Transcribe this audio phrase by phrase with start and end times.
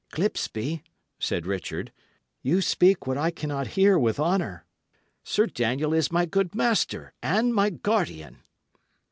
[0.11, 0.81] "Clipsby,"
[1.19, 1.91] said Richard,
[2.41, 4.65] "you speak what I cannot hear with honour.
[5.23, 8.39] Sir Daniel is my good master, and my guardian."